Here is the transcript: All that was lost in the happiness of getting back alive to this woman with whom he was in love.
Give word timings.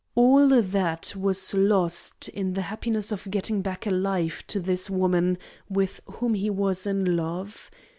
All 0.15 0.49
that 0.59 1.13
was 1.15 1.53
lost 1.53 2.27
in 2.29 2.53
the 2.53 2.63
happiness 2.63 3.11
of 3.11 3.29
getting 3.29 3.61
back 3.61 3.85
alive 3.85 4.43
to 4.47 4.59
this 4.59 4.89
woman 4.89 5.37
with 5.69 6.01
whom 6.13 6.33
he 6.33 6.49
was 6.49 6.87
in 6.87 7.15
love. 7.15 7.69